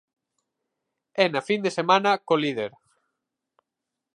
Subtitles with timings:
[1.23, 2.71] E na fin de semana co líder.